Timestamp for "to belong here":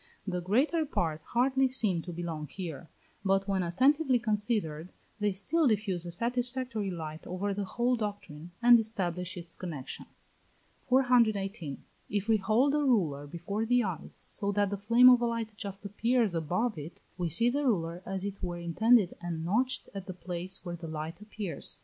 2.01-2.89